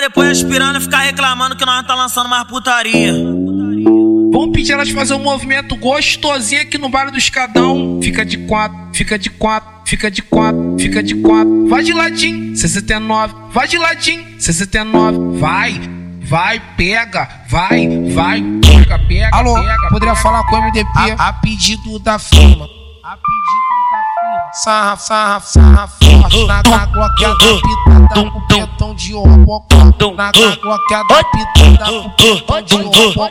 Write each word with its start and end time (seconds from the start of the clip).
depois 0.00 0.30
as 0.30 0.42
piranhas 0.42 0.82
ficar 0.82 1.00
reclamando 1.00 1.56
que 1.56 1.64
nós 1.64 1.76
não 1.76 1.84
tá 1.84 1.94
lançando 1.94 2.28
mais 2.28 2.44
putaria. 2.44 3.12
Vamos 4.32 4.52
pedir 4.52 4.72
elas 4.72 4.88
fazer 4.90 5.14
um 5.14 5.18
movimento 5.22 5.76
gostosinho 5.76 6.62
aqui 6.62 6.78
no 6.78 6.88
baile 6.88 7.10
do 7.10 7.18
Escadão. 7.18 8.00
Fica 8.02 8.24
de 8.24 8.38
quatro, 8.38 8.78
fica 8.94 9.18
de 9.18 9.28
quatro, 9.28 9.68
fica 9.84 10.10
de 10.10 10.22
quatro, 10.22 10.76
fica 10.78 11.02
de 11.02 11.14
quatro. 11.16 11.68
Vai 11.68 11.82
de 11.82 11.92
ladinho, 11.92 12.56
69. 12.56 13.34
Vai 13.52 13.68
de 13.68 13.76
ladinho, 13.76 14.24
69. 14.40 15.38
Vai, 15.38 15.78
vai, 16.22 16.60
pega, 16.76 17.28
vai, 17.48 17.88
vai, 18.14 18.42
pega, 18.62 18.98
pega. 19.06 19.30
Alô, 19.36 19.54
pega, 19.54 19.76
poderia 19.90 20.14
pega. 20.14 20.22
falar 20.22 20.44
com 20.44 20.56
o 20.56 20.62
MDP 20.62 20.88
A- 21.18 21.28
a, 21.28 21.32
pedido 21.34 21.98
da 21.98 22.18
firma. 22.18 22.46
A 22.48 22.48
pedido 22.48 22.68
da 23.02 23.16
firma. 23.16 23.59
Sarra, 24.52 24.96
sarra, 24.96 25.40
sarra 25.40 25.86
forte. 25.86 26.44
Na 26.46 26.86
gloqueada 26.86 27.36
pitada 27.36 28.30
com 28.30 28.40
pentão 28.48 28.94
de 28.96 29.12
robocó. 29.12 29.76
Na 30.16 30.32
gloqueada 30.32 31.24
pitada 31.32 31.92
com 31.92 32.10
pentão 32.10 32.62
de 32.62 32.76
robocó. 32.76 33.30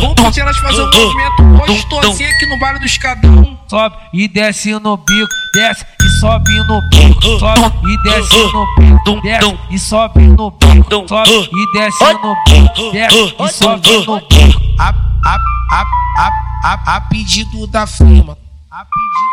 Vamos 0.00 0.14
pedir 0.14 0.40
elas 0.40 0.56
fazer 0.56 0.82
um 0.82 0.86
movimento 0.86 1.42
gostosinho 1.66 2.30
aqui 2.30 2.46
no 2.46 2.58
baile 2.58 2.78
do 2.78 2.86
Escadão. 2.86 3.58
sobe 3.68 3.96
e 4.12 4.26
desce 4.26 4.72
no 4.78 4.96
bico, 4.96 5.34
desce 5.52 5.84
e 6.00 6.08
sobe 6.20 6.52
no 6.66 6.80
bico, 6.88 7.38
sobe 7.38 7.72
e 7.86 8.02
desce 8.02 8.52
no 8.52 8.66
bico, 8.76 9.20
desce 9.20 9.58
e 9.70 9.78
sobe 9.78 10.20
no 10.22 10.50
bico, 10.50 11.08
sobe 11.08 11.50
e 11.52 11.72
desce 11.72 12.04
no 12.14 12.36
bico, 12.46 12.92
desce 12.92 13.34
e 13.38 13.48
sobe 13.48 14.06
no 14.06 14.20
bico. 14.28 14.60
A, 14.78 14.94
a, 15.26 15.38
a, 15.72 15.86
a, 16.18 16.30
a, 16.64 16.96
a 16.96 17.00
pedido 17.02 17.66
da 17.66 17.86
firma. 17.86 18.38
A 18.70 18.84
pedido 18.84 18.84
da 18.84 18.86
firma. 18.86 19.23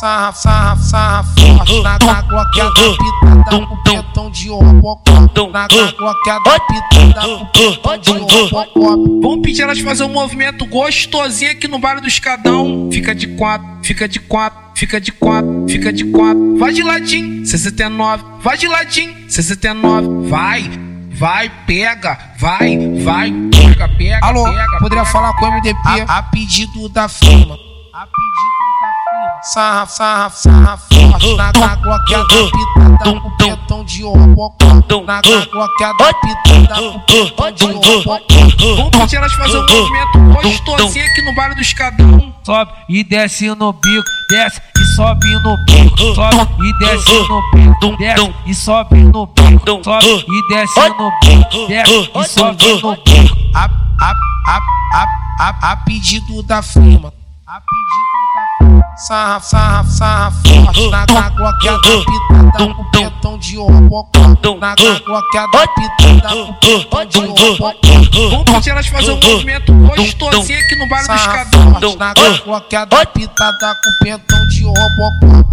Sarra, 0.00 0.32
sarra, 0.32 0.76
sarra 0.76 1.24
forte. 1.24 1.82
Na 1.82 2.22
gloqueada 2.22 2.72
pitada 2.72 3.66
com 3.66 3.76
pentão 3.82 4.30
de 4.30 4.48
robocó. 4.48 5.12
Na 5.52 5.68
gloqueada 5.68 6.60
pitada 6.66 7.28
com 7.28 7.46
pentão 7.46 7.98
de 7.98 8.10
robocó. 8.10 8.96
Vamos 9.22 9.42
pedir 9.42 9.62
elas 9.62 9.78
fazer 9.80 10.04
um 10.04 10.08
movimento 10.08 10.64
gostosinho 10.66 11.52
aqui 11.52 11.68
no 11.68 11.78
baile 11.78 12.00
do 12.00 12.08
Escadão. 12.08 12.88
Fica 12.90 13.14
de 13.14 13.26
quatro, 13.28 13.68
fica 13.82 14.08
de 14.08 14.18
quatro, 14.18 14.58
fica 14.74 14.98
de 14.98 15.12
quatro, 15.12 15.66
fica 15.68 15.92
de 15.92 16.04
quatro. 16.04 16.56
Vai 16.58 16.72
de 16.72 16.82
ladinho, 16.82 17.44
69. 17.44 18.24
Vai 18.40 18.56
de 18.56 18.68
ladinho, 18.68 19.14
69. 19.28 20.28
Vai, 20.28 20.70
vai, 21.10 21.50
pega, 21.66 22.18
vai, 22.38 22.78
vai, 23.04 23.30
pega, 23.50 23.88
pega. 23.88 24.26
Alô, 24.26 24.44
pega, 24.44 24.78
poderia 24.78 25.04
pega. 25.04 25.12
falar 25.12 25.32
com 25.34 25.44
o 25.44 25.52
MDP 25.52 25.78
a, 26.08 26.18
a 26.18 26.22
pedido 26.22 26.88
da 26.88 27.08
firma. 27.08 27.58
A 27.92 28.06
pedido 28.06 28.48
da. 28.48 28.51
Sarra, 29.42 29.86
sarra, 29.86 30.30
sarra 30.30 30.76
forte. 30.76 31.34
Na 31.34 31.50
gloqueada 31.74 32.26
pitada 32.28 33.20
com 33.20 33.36
pentão 33.36 33.84
de 33.84 34.04
robocó. 34.04 34.66
Na 35.04 35.20
gloqueada 35.20 36.14
pitada 36.14 36.80
com 36.80 37.00
pentão 37.00 37.52
de 37.52 37.64
robocó. 37.64 38.18
Vamos 38.76 38.96
pedir 38.98 39.16
elas 39.16 39.32
fazer 39.32 39.58
um 39.58 39.62
movimento 39.62 40.18
gostosinho 40.42 41.04
aqui 41.04 41.22
no 41.22 41.34
baile 41.34 41.56
do 41.56 41.60
Escadão. 41.60 42.34
sobe 42.44 42.72
e 42.88 43.02
desce 43.02 43.48
no 43.48 43.72
bico, 43.72 44.08
desce 44.30 44.60
e 44.78 44.84
sobe 44.94 45.26
no 45.40 45.56
bico, 45.64 46.14
sobe 46.14 46.48
e 46.64 46.78
desce 46.78 47.12
no 47.28 47.50
bico, 47.52 47.96
desce 47.96 48.34
e 48.46 48.54
sobe 48.54 48.96
no 48.96 49.26
bico, 49.26 49.84
sobe 49.84 50.24
e 50.28 50.48
desce 50.48 50.88
no 50.88 51.12
bico, 51.20 51.66
desce 51.66 52.10
e 52.14 52.28
sobe 52.28 52.80
no 52.80 52.96
bico. 52.96 53.36
A, 53.56 53.64
a, 53.64 54.14
a, 54.46 54.60
a, 54.94 55.06
a, 55.40 55.72
a 55.72 55.76
pedido 55.78 56.44
da 56.44 56.62
firma. 56.62 57.12
A 57.44 57.60
pedido. 57.60 58.01
Sarra, 58.96 59.40
sarra, 59.40 59.84
sarra 59.84 60.30
forte. 60.30 60.90
Na 60.90 61.28
gloqueada 61.30 61.80
pitada 61.80 62.74
com 62.74 62.90
pentão 62.90 63.38
de 63.38 63.56
robocó. 63.56 64.20
Na 64.60 64.74
gloqueada 64.74 65.66
pitada 65.74 66.28
com 66.28 66.52
pentão 66.54 67.06
de 67.06 67.18
robocó. 67.18 67.72
Vamos 68.30 68.44
pedir 68.44 68.70
elas 68.70 68.86
fazer 68.86 69.12
um 69.12 69.20
movimento 69.20 69.72
gostosinho 69.72 70.58
aqui 70.58 70.76
no 70.76 70.88
baile 70.88 71.08
do 71.08 71.18
Sarra 71.18 71.42
Escadão. 71.42 71.72
forte. 71.72 71.98
Na 71.98 72.14
gloqueada 72.44 73.06
pitada 73.06 73.74
com 73.82 74.04
pentão 74.04 74.46
de 74.48 74.64
robocó. 74.64 75.51